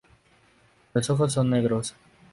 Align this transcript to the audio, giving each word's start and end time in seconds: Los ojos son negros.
Los 0.95 1.11
ojos 1.11 1.33
son 1.33 1.51
negros. 1.51 1.93